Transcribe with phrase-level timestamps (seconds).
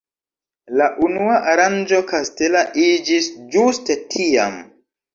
[0.79, 4.63] La unua aranĝo kastela iĝis ĝuste tiam.